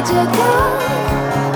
[0.00, 1.47] 太着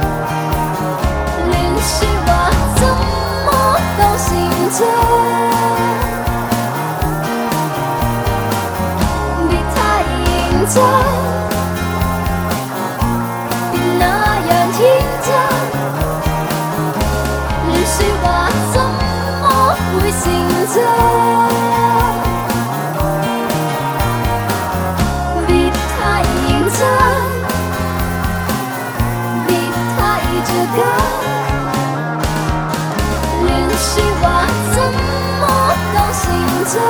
[36.72, 36.80] 伤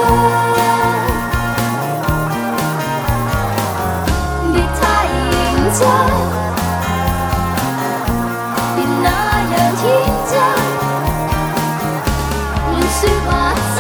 [4.53, 5.33] 别太认
[5.75, 5.81] 真
[8.77, 9.07] 别那
[9.51, 9.83] 样天
[10.31, 10.33] 真
[13.27, 13.31] 乱
[13.75, 13.79] 说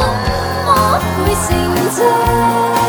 [0.64, 0.68] 话
[0.98, 1.46] 怎么会成
[1.94, 2.81] 真？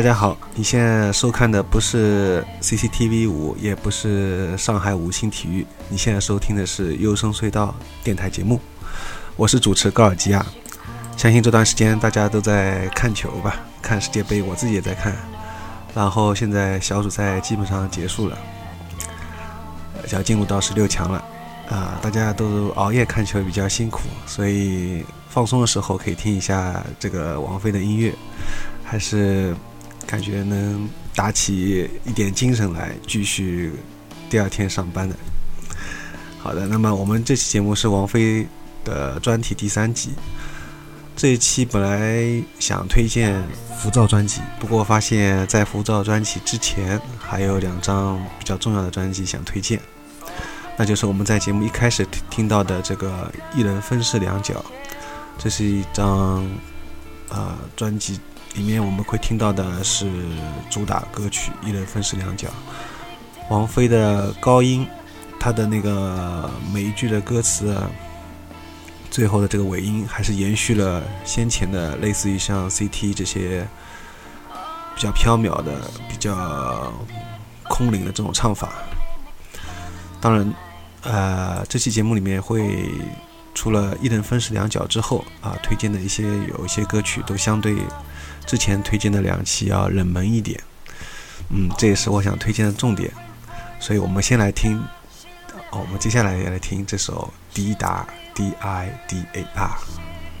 [0.00, 8.58] 大家好，你现在收看的不是 CCTV 五，也不是上海五星体育，你现在收听的是优声隧道电台节目，
[9.36, 10.42] 我是主持高尔基亚。
[11.18, 15.14] 相信这段时间大家都在看球吧，看世界杯，我自己也在看。
[15.94, 18.38] 然后现在小组赛基本上结束了，
[20.14, 21.22] 要进入到十六强了。
[21.68, 28.14] 啊、大家都熬夜看球比较辛苦，所以放松的时候可以听一下这个王菲的音乐，
[28.82, 29.54] 还是
[30.10, 33.72] 感觉能打起一点精神来，继续
[34.28, 35.14] 第二天上班的。
[36.40, 38.44] 好的，那么我们这期节目是王菲
[38.84, 40.10] 的专题第三集。
[41.14, 43.40] 这一期本来想推荐
[43.78, 49.78] 浮躁专辑，不过发现，在浮躁专辑之前还有两张比较重要的专辑想推荐，
[50.76, 54.54] 那就是我们在节目一开始听到的这个《一人分饰两角》，
[55.38, 56.44] 这是一张
[57.28, 58.18] 啊专辑
[58.54, 60.10] 里面我们会听到的是
[60.68, 62.48] 主打歌曲《一人分饰两角》，
[63.48, 64.86] 王菲的高音，
[65.38, 67.76] 她的那个每一句的歌词。
[69.10, 73.66] 最后的这个尾音还是延续了先前的，类似于像 CT 这些
[74.94, 76.92] 比较飘渺的、比较
[77.64, 78.68] 空灵的这种唱法。
[80.20, 80.54] 当然，
[81.02, 82.88] 呃，这期节目里面会
[83.54, 87.76] 除了一人分饰两角之后啊，推荐的一些有一些歌曲都相对
[88.46, 90.60] 之前推荐的两期要冷门一点。
[91.50, 93.10] 嗯，这也是我想推荐的重点。
[93.78, 94.78] 所以我们先来听，
[95.70, 98.06] 哦，我们接下来也来听这首《迪达》。
[98.32, 99.70] D I D A R.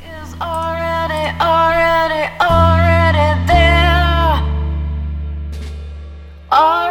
[0.06, 4.42] Is already, already, already there.
[6.48, 6.89] Already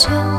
[0.00, 0.29] 就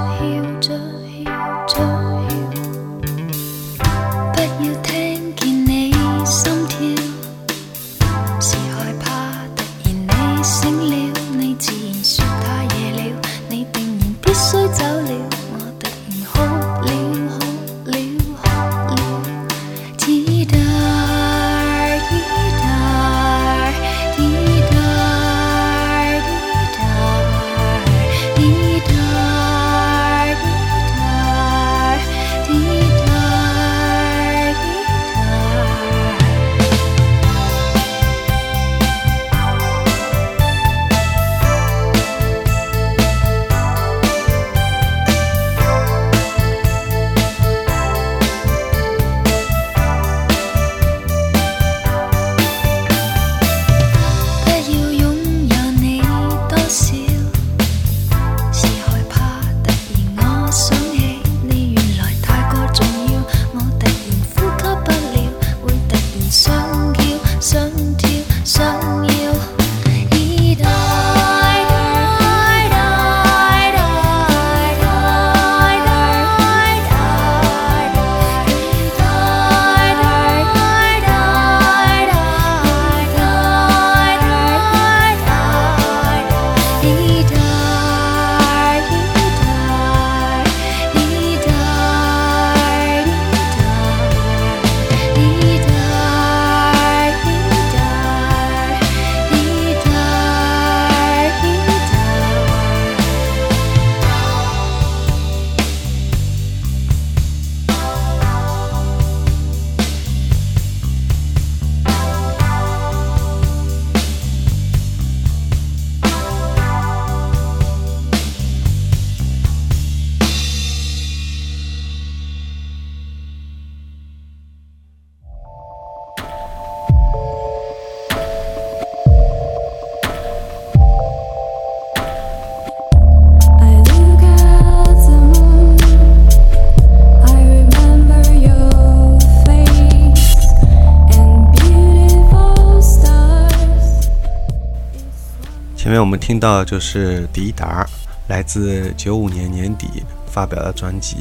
[145.82, 147.84] 前面我们听到就是迪达，
[148.28, 149.88] 来自九五年年底
[150.28, 151.18] 发表的专辑，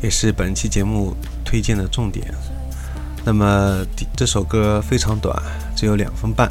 [0.00, 1.12] 也是本期节目
[1.44, 2.32] 推荐的重点。
[3.24, 3.84] 那么
[4.16, 5.36] 这首歌非常短，
[5.74, 6.48] 只有两分半，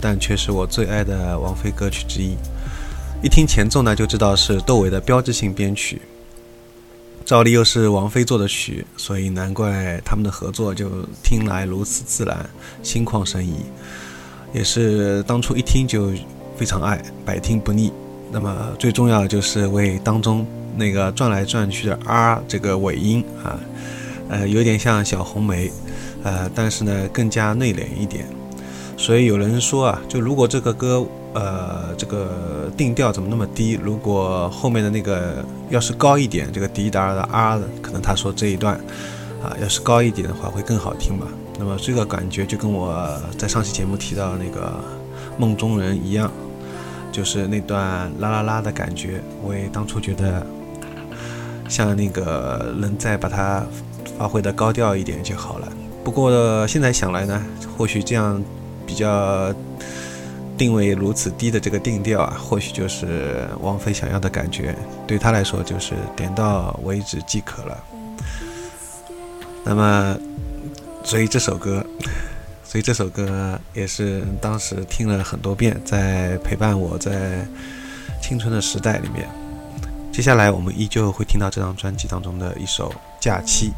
[0.00, 2.34] 但却是我最爱的王菲歌曲之一。
[3.22, 6.00] 一听前奏呢，就知道是窦唯的标志性编曲。
[7.22, 10.88] 照例又是王菲做的曲，所以难怪他们的合作就
[11.22, 12.48] 听来如此自然，
[12.82, 13.56] 心旷神怡。
[14.54, 16.10] 也是当初一听就
[16.58, 17.92] 非常爱，百听不腻。
[18.32, 20.44] 那么最重要的就是为当中
[20.76, 23.58] 那个转来转去的 R 这个尾音啊，
[24.28, 25.70] 呃，有点像小红梅，
[26.24, 28.26] 呃，但是呢更加内敛一点。
[28.96, 33.78] 所以有人说啊，就如果这个歌呃这个定调怎么那么低？
[33.80, 38.74] 如果后面的那个要是高一点，这个迪达的 R 可能他说这一段
[39.40, 41.28] 啊要是高一点的话会更好听吧。
[41.58, 44.74] 那么这个感觉就跟我在上期节目提到那个
[45.38, 46.30] 梦中人一样，
[47.12, 50.46] 就是那段啦啦啦的感觉，我也当初觉得
[51.68, 53.64] 像那个能再把它
[54.18, 55.68] 发挥的高调一点就好了。
[56.04, 57.42] 不过现在想来呢，
[57.76, 58.42] 或许这样
[58.86, 59.52] 比较
[60.56, 64.74] 定位如此低的这个定调啊，或许就是王菲想要的感觉，
[65.06, 67.78] 对她来说就是点到为止即可了。
[69.64, 70.16] 那么，
[71.04, 71.84] 所以这首歌，
[72.70, 77.42] 所以这首歌也是当时听了很多遍，在陪伴我在
[78.20, 79.26] 青春的时代里面。
[80.12, 83.72] 接下来我们依旧会听到这张专辑当中的一首《假期》。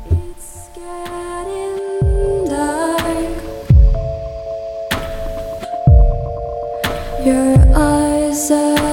[7.24, 8.89] Your eyes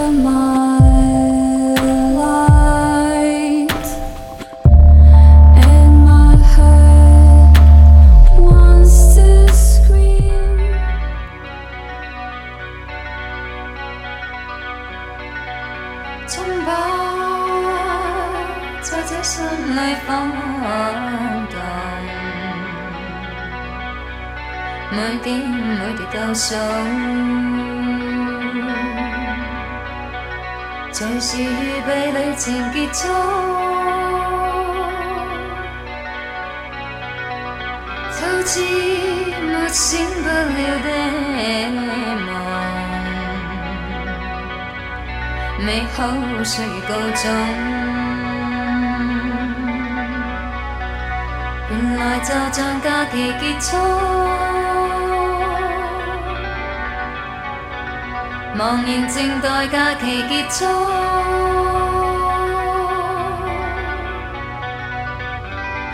[26.17, 26.55] 每滴倒數，
[30.91, 32.43] 隨時預備旅程
[32.73, 33.07] 結束，
[38.13, 38.51] 好似
[39.45, 39.85] 沒醒
[40.23, 40.33] 不了
[40.83, 40.89] 的
[42.25, 42.27] 夢。
[45.59, 45.97] 美好
[46.43, 47.25] 歲月告終，
[51.69, 53.77] 原來就像假期結束，
[58.57, 60.65] 茫然静待假期结束，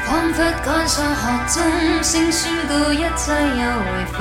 [0.06, 1.62] 仿佛干上学中，
[2.02, 4.16] 声宣告一切又回覆。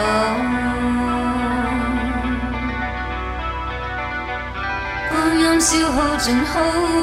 [5.08, 6.50] 光阴消耗尽，好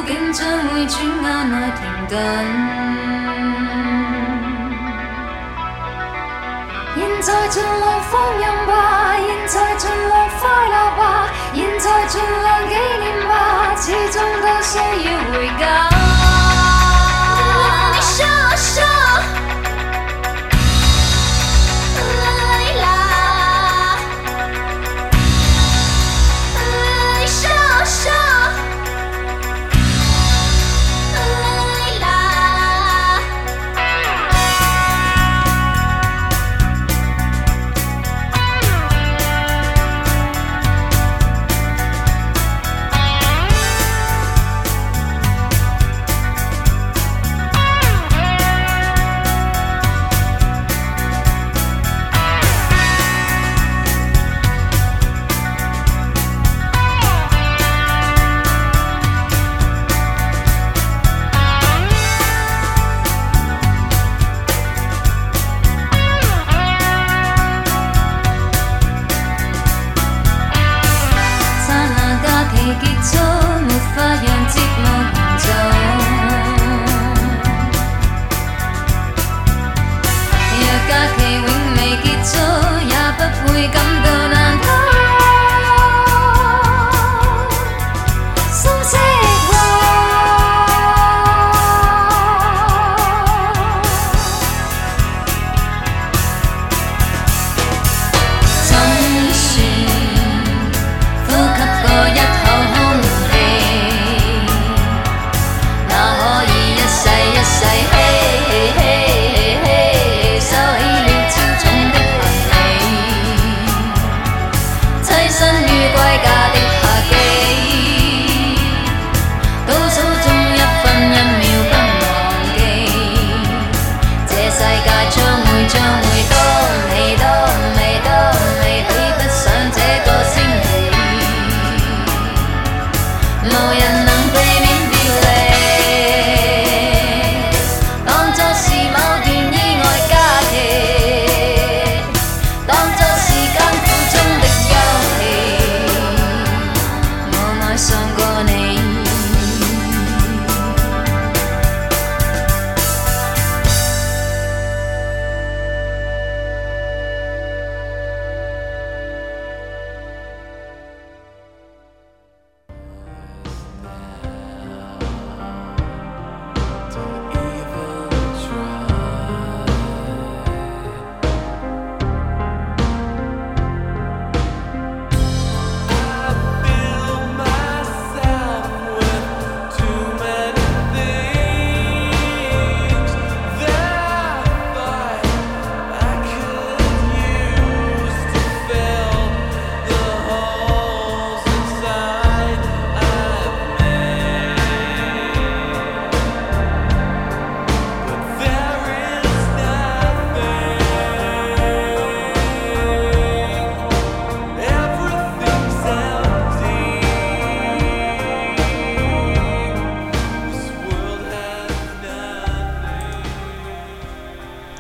[0.06, 2.20] 景将会转眼内停顿。
[6.96, 8.20] 现在尽乱疯。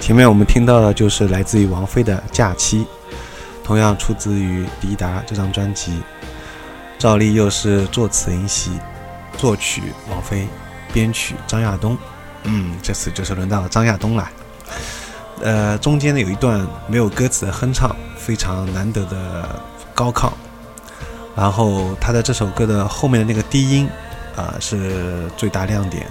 [0.09, 2.79] 前面我们听到的就是来自于王菲的《假期》，
[3.63, 6.01] 同样出自于《迪达》这张专辑。
[6.97, 8.71] 照例又是作词林夕，
[9.37, 10.47] 作曲王菲，
[10.91, 11.95] 编曲张亚东。
[12.41, 14.27] 嗯，这次就是轮到张亚东了。
[15.41, 19.61] 呃，中间呢有一段没有歌词的哼唱，非常难得的
[19.93, 20.31] 高亢。
[21.35, 23.87] 然后他的这首歌的后面的那个低音，
[24.35, 26.07] 啊，是最大亮点，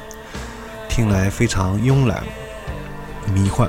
[0.88, 2.22] 听来非常慵懒、
[3.34, 3.68] 迷幻。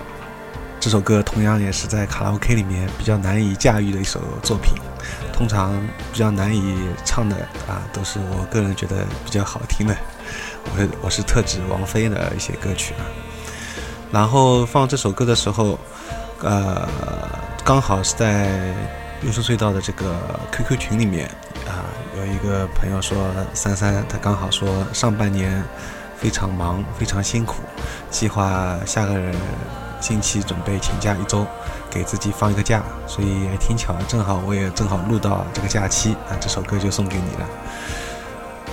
[0.80, 4.74] 这首歌同样也是在卡拉 OK 里面比较难以驾驭的一首作品，
[5.34, 5.74] 通常
[6.14, 7.36] 比较难以唱的
[7.68, 9.96] 啊，都是我个人觉得比较好听的。
[10.66, 13.04] 我我是特指王菲的一些歌曲啊。
[14.12, 15.78] 然后放这首歌的时候，
[16.42, 16.88] 呃，
[17.64, 18.74] 刚好是在
[19.24, 20.16] 优声隧道的这个
[20.52, 21.28] QQ 群里面
[21.68, 21.84] 啊，
[22.18, 23.18] 有一个朋友说
[23.54, 25.62] 三三，他刚好说上半年
[26.18, 27.56] 非常忙，非常辛苦，
[28.10, 29.14] 计划下个
[30.00, 31.46] 近期准备请假一周，
[31.90, 37.48] 给自己放一个假，所以也挺巧，正好我也正好录到这个假期啊，这首歌就送给你了。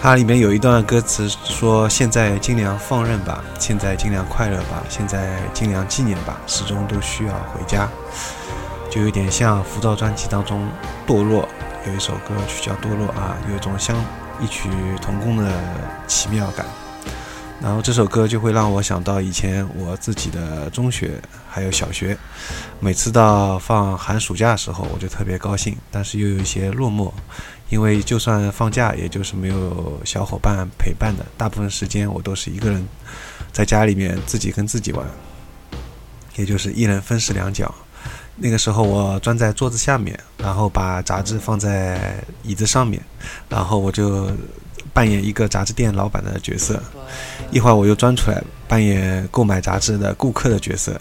[0.01, 7.89] 它里面有一段歌词说：“现在尽量放任吧，现在尽量快乐吧，现在尽量纪念吧，始终都需要回家。”
[8.89, 10.69] 就有点像《浮躁》专辑当中
[11.11, 11.49] 《堕落》
[11.89, 13.97] 有一首歌曲叫《堕落》啊，有一种相
[14.39, 14.69] 异曲
[15.03, 15.51] 同工的
[16.07, 16.65] 奇妙感。
[17.59, 22.17] 然后这首歌就会让我想到以前我自己的中学还有小学，
[22.79, 27.11] 每次到放寒暑假的时候，我就特别高兴，但是又有一些落寞，
[27.71, 32.87] 因为就算放假，也就是没有小伙伴陪伴的，大部分时间我都是一个人
[33.53, 35.05] 在家里面自己跟自己玩，
[36.37, 37.75] 也就是一人分饰两角。
[38.37, 43.03] 那个时候我钻在桌子下面，然后把杂志放在椅子上面，
[43.49, 44.31] 然后我就。
[44.97, 46.83] 扮演一个杂志店老板的角色，
[47.51, 50.99] 一会儿我又钻出来扮演购买杂志的顾客的角色，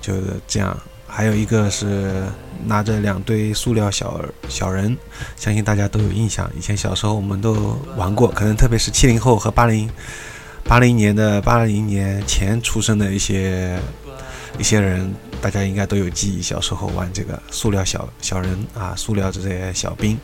[0.00, 0.74] 就是这样。
[1.06, 2.22] 还有一个是
[2.64, 4.96] 拿着两堆塑料小小人，
[5.36, 6.50] 相信大家都有印象。
[6.56, 9.90] 以前小时候我们都玩过，可能特别是七零后和八零
[10.64, 13.78] 八零年的八零年前出生的一些
[14.58, 15.14] 一些人。
[15.44, 20.18] 大家应该都有记忆，小时候玩这个塑料小小人啊，塑料这些小兵，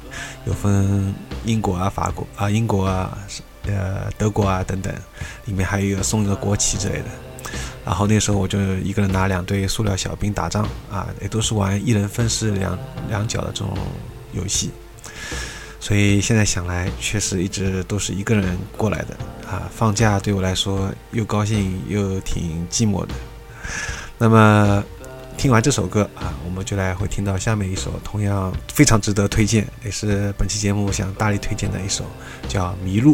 [0.47, 3.19] 有分英国啊、法国啊、英国啊、
[3.67, 4.91] 呃德国啊等等，
[5.45, 7.05] 里面还有送一个国旗之类的。
[7.85, 12.79] 然后那时候我就一个人拿两队塑料小兵打仗啊，也都是玩一人分饰两
[13.11, 13.77] 两角的这种
[14.33, 14.71] 游戏。
[15.81, 19.15] 所以现在想来，确实一直都是一个人过来的
[19.47, 19.71] 啊。
[19.71, 23.13] 放假对我来说又高兴又挺寂寞的。
[24.17, 24.83] 那么。
[25.41, 32.05] 听完这首歌啊，我们就来会听到下面一首同样非常值得推荐，也是本期节目想大力推荐的一首，
[32.47, 33.13] 叫《迷路》。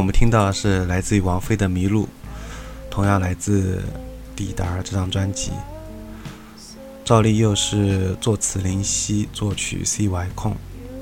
[0.00, 2.04] 我们听到的是来自于王菲的《迷路》，
[2.88, 3.76] 同样来自
[4.34, 5.50] 《滴答》这张专辑。
[7.04, 10.30] 赵丽又是作词林夕，作曲 C.Y.
[10.34, 10.56] 空，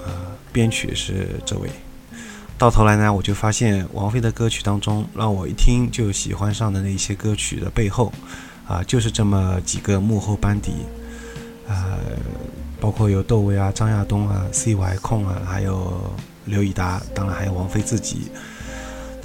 [0.05, 0.11] 呃，
[0.53, 1.71] 编曲是这位。
[2.59, 8.13] 到头来呢，我就发现王菲的歌曲当中，让我一听就喜欢上的那些歌曲的背后，
[8.67, 10.73] 啊，就是这么几个幕后班底，
[11.69, 12.01] 呃，
[12.81, 14.97] 包括有窦唯啊、张亚东啊、C.Y.
[14.97, 16.13] 空啊，还有
[16.47, 18.33] 刘以达，当然还有王菲自己，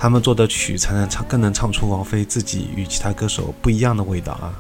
[0.04, 4.52] 他们做的曲才能唱，更能唱出王菲自己与其他歌手不一样的味道啊。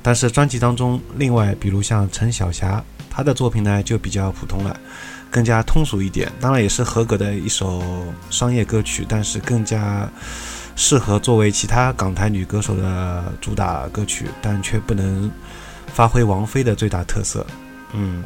[0.00, 4.74] 但是专辑当中，另外比如像陈小霞，她的作品呢就比较普通了，
[5.30, 6.32] 更加通俗一点。
[6.40, 7.82] 当然也是合格的一首
[8.30, 10.10] 商业歌曲，但是更加
[10.76, 15.30] 适合作为其他港台女歌手的主打歌曲，但却不能
[15.92, 17.46] 发挥王菲的最大特色。
[17.92, 18.24] 嗯，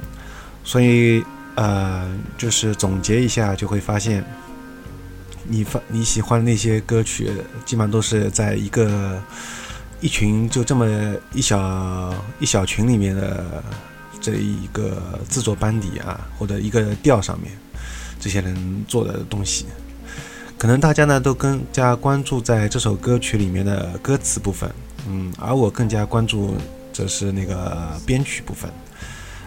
[0.62, 1.21] 所以
[1.57, 4.25] 呃，就是总结一下，就会发现，
[5.45, 7.31] 你发你喜欢的那些歌曲，
[7.65, 9.23] 基本上都是在一个。
[10.01, 13.65] 一群就这么一小一小群里面的
[14.21, 17.51] 这一个制作班底啊，或者一个调上面，
[18.21, 19.65] 这些人做的东西，
[20.59, 24.71] 可能大家呢都更加关注在这首歌曲里面的歌词部分，
[25.09, 26.55] 嗯，而我更加关注
[26.93, 28.71] 这是那个编曲部分，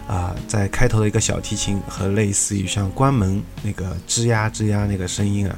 [0.08, 5.56] 啊，在开头的一个小提琴和类似于像关门那个吱呀吱呀那个声音啊，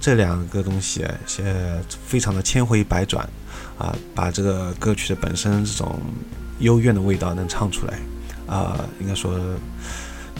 [0.00, 1.04] 这两个东西，
[1.42, 3.28] 呃，非常的千回百转。
[3.76, 6.00] 啊，把这个歌曲的本身这种
[6.58, 7.96] 幽怨的味道能唱出来，
[8.44, 9.38] 啊，应该说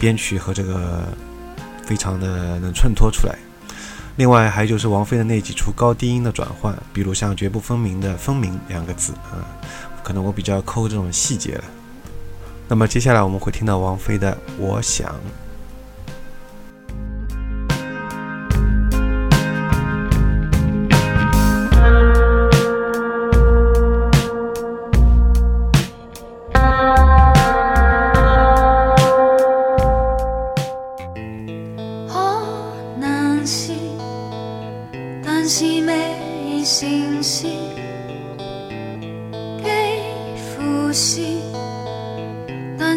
[0.01, 1.05] 编曲和这个
[1.85, 3.39] 非常的能衬托出来。
[4.17, 9.47] 另外还有就是王菲的那几处高低音的转换，比如像绝不分明的“分明”两个字，啊，
[10.03, 11.65] 可能我比较抠这种细节了。
[12.69, 15.09] 那么接下来我们会听到王菲的《我想》。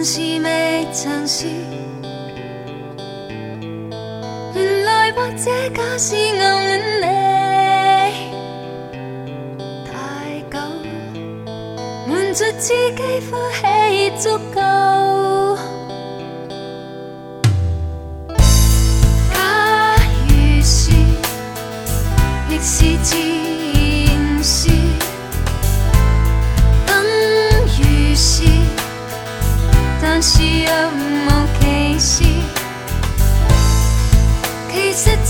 [0.04, 1.48] 是未曾说，
[4.56, 8.12] 原来或者假是暗恋
[9.58, 10.58] 你太久，
[12.08, 13.62] 瞒着自己欢喜
[14.08, 14.71] 已足够。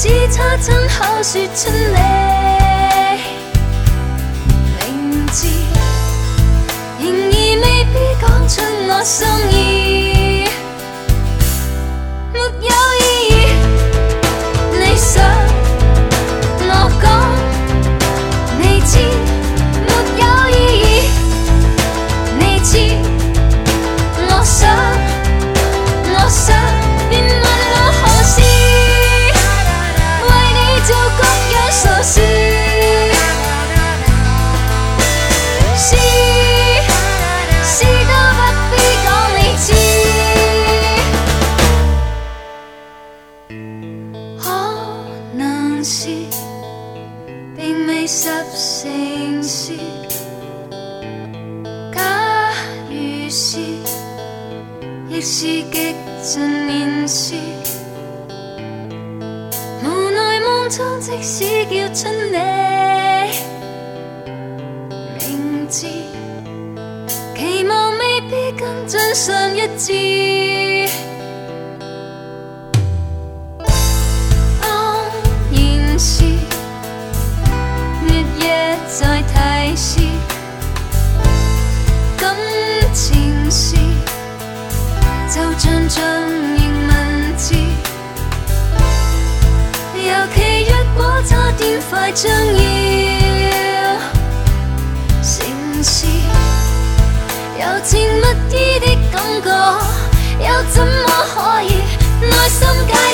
[0.01, 1.93] 只差亲口说出你
[4.79, 5.47] 名字，
[6.97, 8.53] 然而未必讲出
[8.89, 9.13] 我心
[9.51, 9.55] 意，
[48.83, 49.77] 情绪
[51.93, 52.51] 假
[52.89, 53.59] 如是
[55.07, 57.35] 亦是极尽年事
[59.83, 62.39] 无奈梦中即使叫出你
[65.19, 65.85] 名字
[67.35, 71.10] 期望未必跟真相一致。
[85.41, 86.03] 就像像
[86.55, 87.55] 凝文字，
[89.95, 90.37] 尤其
[90.69, 92.59] 若果差点快将要
[95.23, 96.05] 成事，
[97.57, 97.89] 柔情
[98.21, 98.23] 蜜
[98.55, 99.49] 意的感觉，
[100.39, 101.65] 又怎么可以
[102.29, 103.10] 耐心解？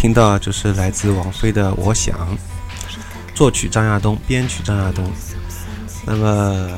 [0.00, 2.16] 听到就是来自王菲的《我想》，
[3.34, 5.04] 作曲张亚东，编曲张亚东。
[6.06, 6.70] 那么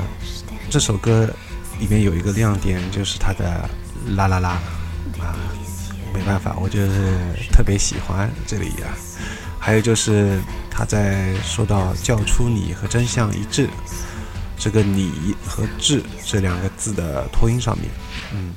[0.68, 1.30] 这首歌
[1.78, 3.70] 里面有一个亮点，就是它的
[4.16, 4.61] 啦啦啦
[5.20, 5.38] 啊，
[6.12, 7.16] 没办法，我就是
[7.52, 8.90] 特别喜欢这里啊。
[9.56, 13.68] 还有就是他在说到叫出你和真相一致，
[14.58, 17.88] 这个你和致这两个字的拖音上面，
[18.35, 18.52] 嗯。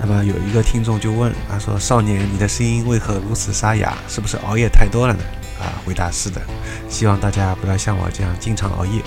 [0.00, 3.96] 那么有一个听众就问，他说：“少年，你的声音为何如此沙哑？
[4.08, 5.20] 是不是熬夜太多了呢？”
[5.58, 6.40] 啊，回答是的。
[6.88, 9.02] 希望大家不要像我这样经常熬夜，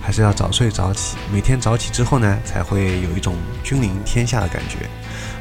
[0.00, 1.16] 还是要早睡早起。
[1.32, 4.88] 每天早起之后呢，才会有一种君临天下的感觉。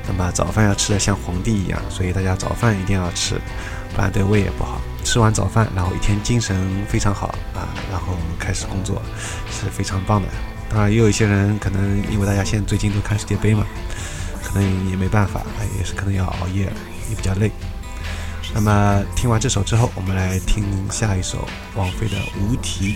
[0.08, 3.36] 那么早饭要吃的像皇帝一样，所以大家早饭一定要吃，
[3.94, 4.82] 不然对胃也不好。
[5.04, 6.58] 吃完早饭，然后一天精神
[6.90, 9.00] 非常好啊，然后开始工作
[9.52, 10.28] 是非常棒的。
[10.70, 13.64] 当然，也有一些人可能因为大家现在最近都看世界杯嘛。
[14.58, 15.44] 可能也没办法，
[15.78, 16.64] 也是可能要熬夜，
[17.12, 17.52] 也比较累。
[18.56, 22.96] 那么听完这首之后，我们来听下一首王菲的《无题》。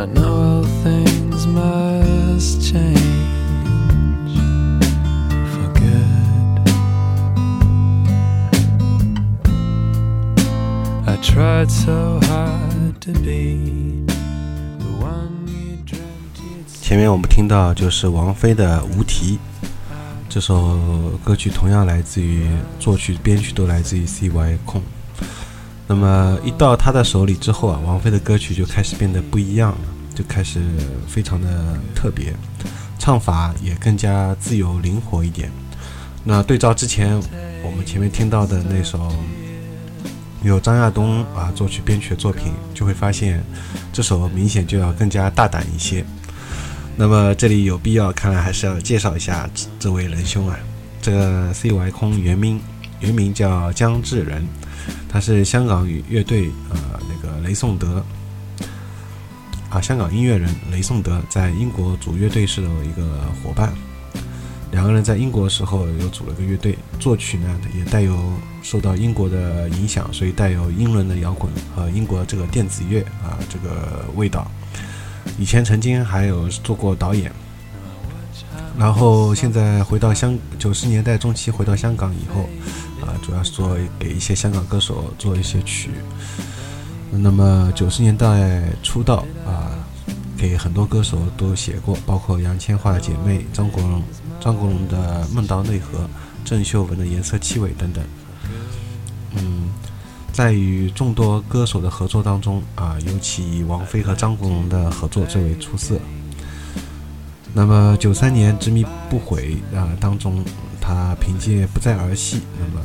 [0.00, 4.38] I know all things must change
[5.52, 6.70] for good.
[11.06, 14.06] I tried so hard to be
[14.78, 19.38] the one you dreamt of 前面我们听到就是王菲的《无题》，
[20.30, 20.78] 这首
[21.22, 22.48] 歌曲同样来自于
[22.78, 24.80] 作曲、编曲都来自于 CY 控。
[25.90, 29.78] 那么一到他的手里之后啊，王菲的歌曲就开始变得不一样了，
[30.14, 30.60] 就开始
[31.08, 32.32] 非常的特别，
[32.96, 35.50] 唱法也更加自由灵活一点。
[36.22, 37.20] 那对照之前
[37.64, 39.12] 我们前面听到的那首
[40.44, 43.42] 有张亚东啊作曲编曲的作品，就会发现
[43.92, 46.04] 这首明显就要更加大胆一些。
[46.94, 50.56] 那么这里有必要，看来还是要介绍一下这这位仁兄啊。
[51.02, 52.60] 这个 CY 空原名
[53.00, 54.46] 原名叫姜志仁，
[55.12, 58.04] 他是香港与乐队呃那个雷颂德
[59.68, 63.72] 啊，香港音乐人雷颂德在英国组乐队时的一个伙伴。
[64.70, 68.32] 两个人在英国时候又组了个乐队，作曲呢也带有
[68.62, 74.48] 受到英国的影响，所以带有英伦的摇滚和英国这个电子乐啊这个味道。
[75.40, 77.32] 以前曾经还有做过导演，
[78.78, 82.48] 然后现在回到香九十年代中期回到香港以后，
[83.00, 85.90] 啊，主要是做给一些香港歌手做一些曲。
[87.10, 89.74] 那么九十年代出道啊，
[90.36, 94.02] 给很多歌手都写过，包括杨千嬅的姐妹张国荣、
[94.40, 95.98] 张国荣的《梦到内河》、
[96.44, 98.04] 郑秀文的《颜色气味》等等。
[99.36, 99.70] 嗯，
[100.32, 105.98] 在与众多歌手的合作当中啊，尤其以王菲和张国荣的合作最为出色。
[107.52, 110.44] 那么九三年《执迷不悔》啊当中，
[110.90, 112.84] 他凭借《不再儿戏》那么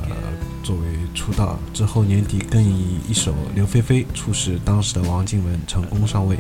[0.61, 0.85] 作为
[1.15, 6.37] 出道，之后年底更以一首《刘菲菲》促使当时的王靖雯成功上位。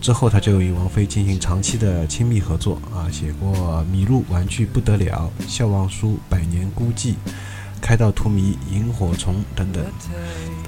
[0.00, 7.12] 之后他就与王菲进行长期的亲密合作啊，写过《麋鹿玩具不得了》《笑忘书》《百年孤寂》。
[7.80, 9.84] 开到荼蘼、萤火虫等等，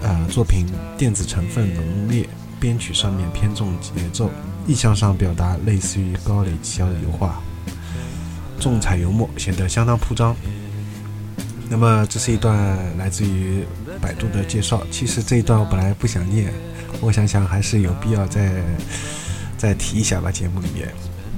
[0.00, 0.64] 呃，作品
[0.96, 2.28] 电子成分浓烈，
[2.60, 4.30] 编曲上面偏重节奏，
[4.64, 7.42] 意象上表达类似于高磊奇的油画，
[8.60, 10.36] 重彩油墨，显得相当铺张。
[11.68, 12.54] 那么这是一段
[12.98, 13.64] 来自于
[14.00, 16.52] 百度的介绍，其实这一段我本来不想念，
[17.00, 18.62] 我想想还是有必要再
[19.56, 20.88] 再提一下吧，节目里面。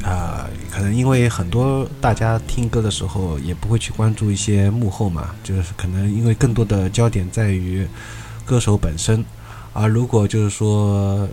[0.03, 7.87] 啊、可能因为很多大家听歌的时候也不会去关注一些幕后嘛，就是可能因为更多的焦点在于
[8.45, 9.25] 歌手本身，
[9.73, 11.29] 而如果就是说，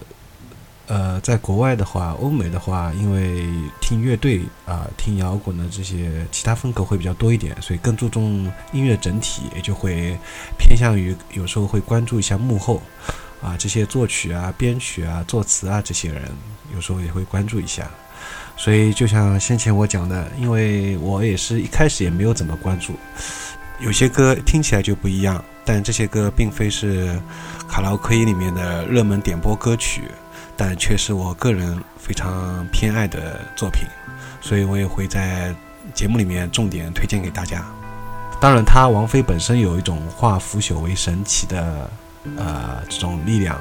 [0.90, 3.46] 呃，在国外的话，欧美的话，因为
[3.80, 10.18] 听乐队啊、听摇滚的这些其他风格会比较多一点，所以更注重音乐整体，也就会
[10.58, 12.82] 偏向于有时候会关注一下幕后
[13.40, 16.24] 啊，这些作曲啊、编曲啊、作词啊这些人，
[16.74, 17.88] 有时候也会关注一下。
[18.58, 22.96] 所以就像先前我讲的，因为我也是一开始也没有怎么关注，
[23.80, 27.22] 有些歌听起来就不一样，但这些歌并非是
[27.68, 30.02] 卡拉 OK 里面的热门点播歌曲，
[30.60, 33.88] 但却是我个人非常偏爱的作品，
[34.42, 35.56] 所以我也会在
[35.94, 37.64] 节目里面重点推荐给大家。
[38.42, 41.90] 当然，他王菲本身有一种化腐朽为神奇的
[42.36, 43.58] 呃这种力量，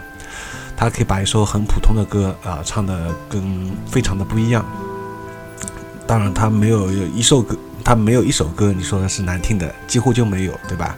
[0.77, 4.65] 她可以把一首很普通的歌啊、唱的跟非常的不一样。
[6.05, 10.97] 当然，他没有一首歌，他没有一首歌你说的是难听的，几乎就没有，对吧？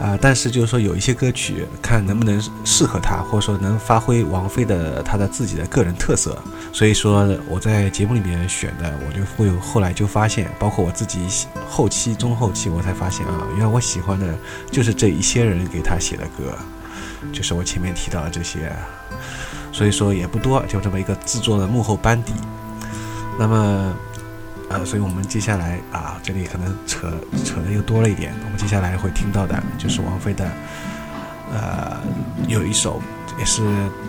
[0.00, 6.36] 啊、但是就是说有一些歌曲，看能不能适合他，或者说能发挥王菲的她的自己的个人特色。
[6.72, 11.26] 所以说我在节目里面选的，我就会后来就发现，包括我自己
[11.68, 14.36] 后期、中后期，我才发现啊，原来我喜欢的
[14.70, 16.52] 就是这一些人给他写的歌，
[17.32, 18.72] 就是我前面提到的这些。
[19.72, 22.32] 所以说也不多，就这么一个制作的幕后班底。
[23.38, 23.94] 那么。
[24.70, 27.12] 呃，所以我们接下来啊，这里可能扯
[27.44, 28.32] 扯的又多了一点。
[28.44, 30.50] 我们接下来会听到的就是王菲的，
[31.52, 31.98] 呃，
[32.48, 33.00] 有一首
[33.38, 33.62] 也是《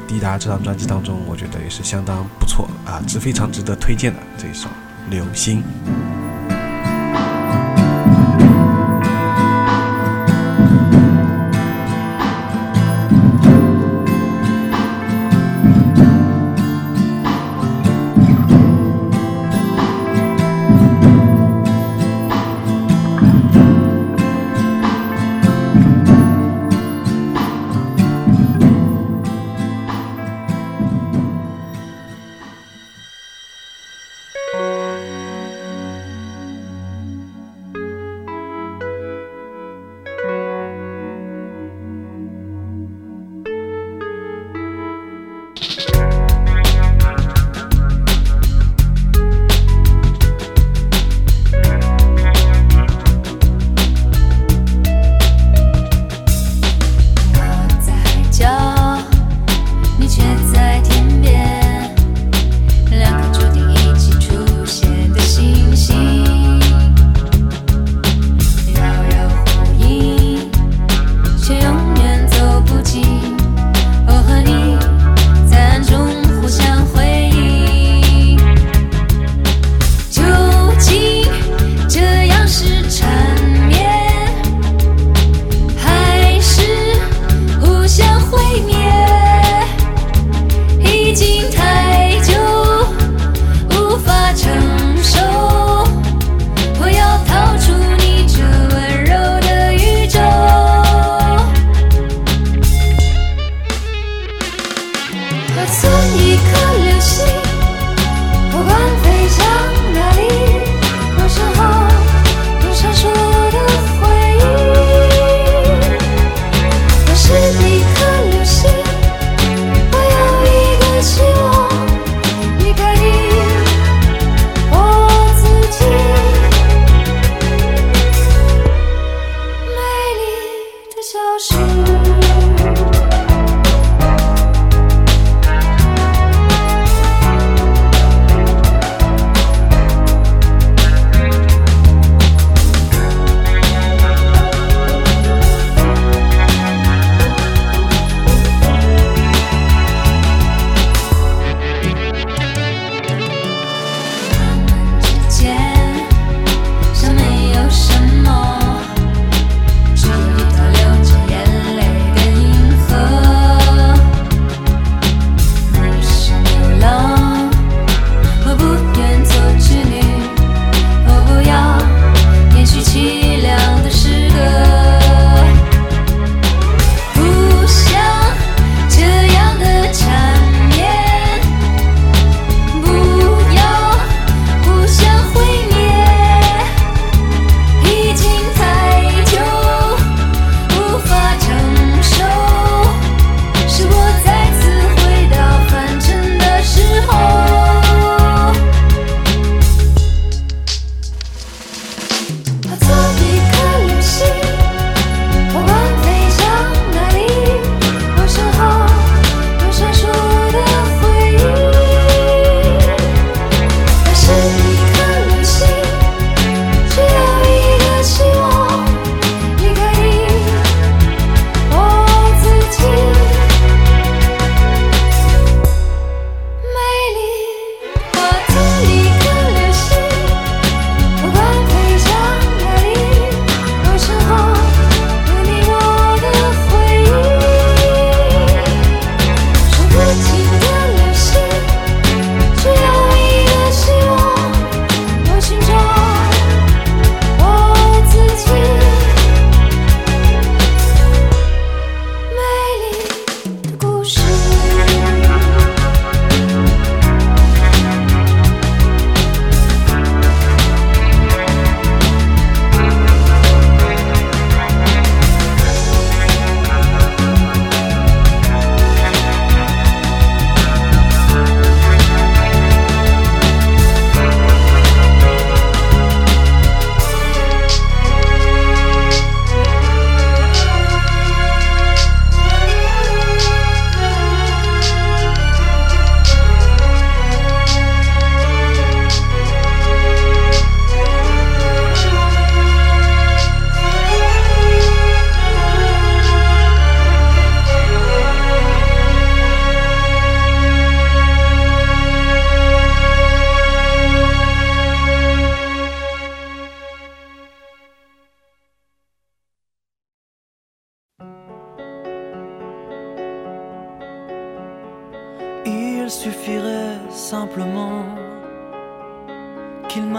[0.07, 4.67] 滴答》这张专辑当中，我觉得也是相当不错啊，是非常值得推荐的这一首
[5.09, 5.61] 《流星》。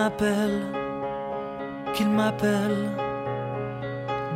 [0.06, 0.62] M'appelle,
[1.92, 2.92] qu'il m'appelle.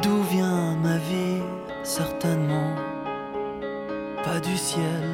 [0.03, 1.43] D'où vient ma vie
[1.85, 2.75] Certainement
[4.25, 5.05] pas du ciel.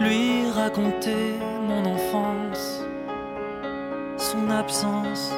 [0.00, 1.24] Lui raconter
[1.68, 2.84] mon enfance,
[4.16, 5.32] son absence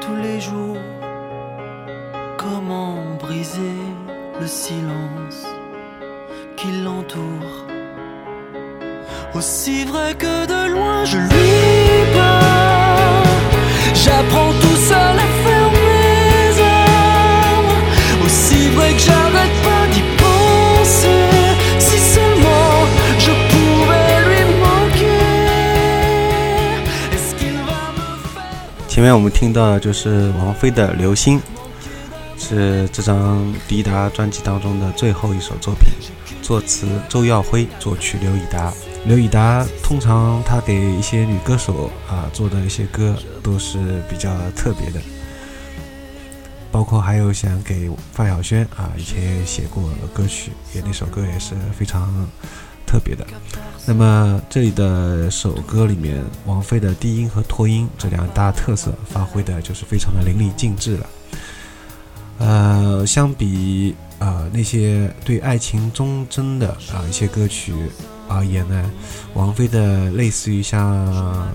[0.00, 0.86] tous les jours.
[2.38, 3.80] Comment briser
[4.40, 5.46] le silence
[6.56, 7.71] qui l'entoure?
[9.34, 13.26] Aussi vrai que de loin je lui parle
[13.94, 15.78] J'apprends tout seul à fermer
[16.36, 17.74] mes armes
[18.24, 21.24] Aussi vrai que j'arrête pas d'y penser
[21.78, 22.86] Si seulement
[23.18, 25.24] je pouvais lui manquer
[27.14, 28.04] Est-ce qu'il va me
[28.34, 31.40] faire 前面我们听到的就是王菲的《流星》，
[32.36, 35.88] 是这张迪达专辑当中的最后一首作品，
[36.42, 38.70] 作词周耀辉，作曲刘以达。
[39.04, 45.00] 刘以达通常他给一些女歌手啊做的一些歌都是比较特别的，
[46.70, 52.26] 包括还有想给范晓萱啊以前写过歌曲，也那首歌也是非常
[52.86, 53.26] 特别的。
[53.84, 61.06] 那么这里的首歌里面，王菲的低音和拖音这两大特色发挥的就是非常的淋漓尽致了。
[62.38, 67.74] 呃，相比呃那些对爱情忠贞的啊、一些歌曲
[68.32, 68.90] 而言呢，
[69.34, 71.06] 王菲的类似于像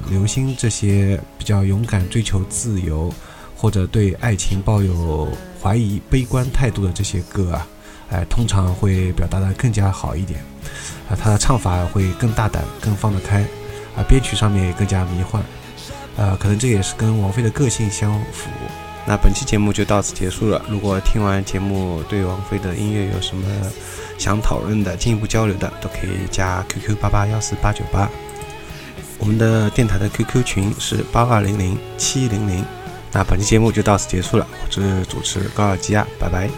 [0.09, 3.11] 《流星》这些比较勇敢追求自由，
[3.55, 5.27] 或者对爱情抱有
[5.61, 7.67] 怀疑、悲观态度的这些歌啊，
[8.09, 10.39] 哎、通常会表达的更加好一点。
[11.09, 13.41] 啊，他的唱法会更大胆、更放得开，
[13.95, 15.41] 啊，编曲上面也更加迷幻，
[16.17, 18.49] 呃，可能这也是跟王菲的个性相符。
[19.09, 20.61] 那本期节目就到此结束了。
[20.69, 23.47] 如果听完节目对王菲的音乐有什么
[24.17, 28.09] 想讨论的、进一步交流的，都可以加 QQ 八八幺四八九八。
[29.17, 32.65] 我们的电台的 QQ 群是八二零零七零零。
[33.13, 36.49] 那本期节目就到此结束了，我是主持高尔基亚，拜拜。